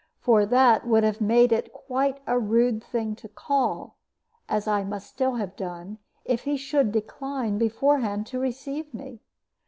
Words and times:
For 0.17 0.47
that 0.47 0.87
would 0.87 1.03
have 1.03 1.21
made 1.21 1.51
it 1.51 1.71
quite 1.73 2.21
a 2.25 2.39
rude 2.39 2.83
thing 2.83 3.15
to 3.17 3.29
call, 3.29 3.97
as 4.49 4.67
I 4.67 4.83
must 4.83 5.05
still 5.07 5.35
have 5.35 5.55
done, 5.55 5.99
if 6.25 6.41
he 6.45 6.57
should 6.57 6.91
decline 6.91 7.59
beforehand 7.59 8.25
to 8.25 8.39
receive 8.39 8.91
me. 8.95 9.21